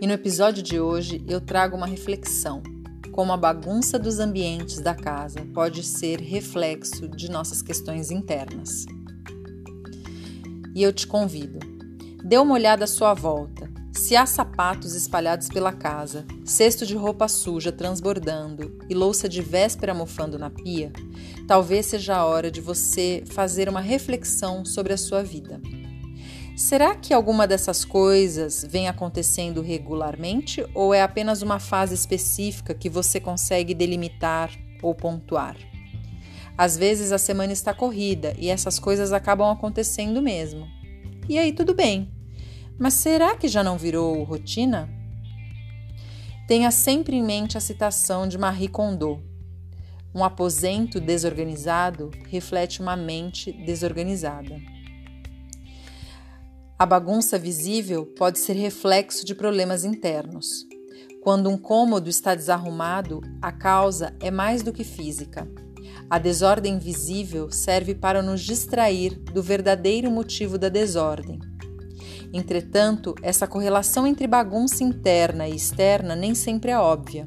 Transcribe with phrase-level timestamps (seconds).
[0.00, 2.62] E no episódio de hoje eu trago uma reflexão:
[3.10, 8.86] como a bagunça dos ambientes da casa pode ser reflexo de nossas questões internas.
[10.72, 11.58] E eu te convido,
[12.22, 13.68] dê uma olhada à sua volta.
[13.92, 19.92] Se há sapatos espalhados pela casa, cesto de roupa suja transbordando e louça de véspera
[19.92, 20.92] mofando na pia,
[21.48, 25.60] talvez seja a hora de você fazer uma reflexão sobre a sua vida.
[26.58, 32.90] Será que alguma dessas coisas vem acontecendo regularmente ou é apenas uma fase específica que
[32.90, 34.50] você consegue delimitar
[34.82, 35.56] ou pontuar?
[36.56, 40.66] Às vezes a semana está corrida e essas coisas acabam acontecendo mesmo.
[41.28, 42.10] E aí tudo bem.
[42.76, 44.90] Mas será que já não virou rotina?
[46.48, 49.22] Tenha sempre em mente a citação de Marie Kondo.
[50.12, 54.60] Um aposento desorganizado reflete uma mente desorganizada.
[56.78, 60.64] A bagunça visível pode ser reflexo de problemas internos.
[61.20, 65.48] Quando um cômodo está desarrumado, a causa é mais do que física.
[66.08, 71.40] A desordem visível serve para nos distrair do verdadeiro motivo da desordem.
[72.32, 77.26] Entretanto, essa correlação entre bagunça interna e externa nem sempre é óbvia.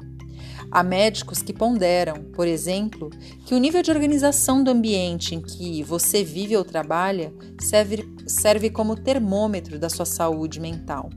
[0.70, 3.10] Há médicos que ponderam, por exemplo,
[3.44, 8.70] que o nível de organização do ambiente em que você vive ou trabalha serve, serve
[8.70, 11.10] como termômetro da sua saúde mental.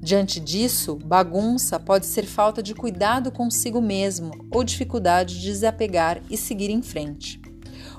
[0.00, 6.36] Diante disso, bagunça pode ser falta de cuidado consigo mesmo ou dificuldade de desapegar e
[6.36, 7.40] seguir em frente.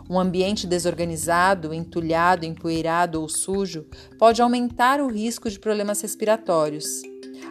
[0.10, 3.86] Um ambiente desorganizado, entulhado, empoeirado ou sujo
[4.18, 7.04] pode aumentar o risco de problemas respiratórios,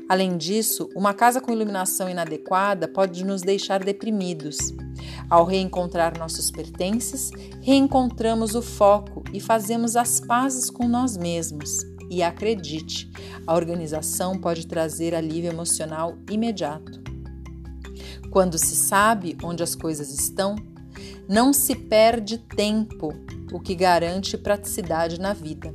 [0.09, 4.57] Além disso, uma casa com iluminação inadequada pode nos deixar deprimidos.
[5.29, 11.85] Ao reencontrar nossos pertences, reencontramos o foco e fazemos as pazes com nós mesmos.
[12.11, 13.11] E acredite,
[13.47, 17.03] a organização pode trazer alívio emocional imediato.
[18.31, 20.57] Quando se sabe onde as coisas estão,
[21.29, 23.13] não se perde tempo,
[23.53, 25.75] o que garante praticidade na vida.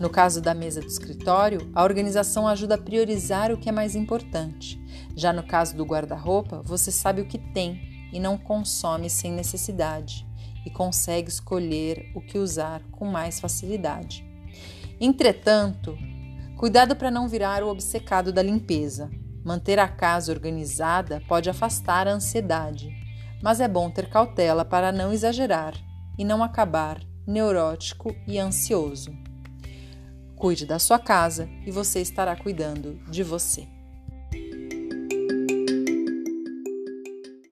[0.00, 3.94] No caso da mesa do escritório, a organização ajuda a priorizar o que é mais
[3.94, 4.80] importante.
[5.14, 10.26] Já no caso do guarda-roupa, você sabe o que tem e não consome sem necessidade
[10.64, 14.24] e consegue escolher o que usar com mais facilidade.
[15.00, 15.96] Entretanto,
[16.56, 19.10] cuidado para não virar o obcecado da limpeza.
[19.44, 22.90] Manter a casa organizada pode afastar a ansiedade,
[23.42, 25.74] mas é bom ter cautela para não exagerar
[26.18, 29.12] e não acabar neurótico e ansioso.
[30.36, 33.79] Cuide da sua casa e você estará cuidando de você.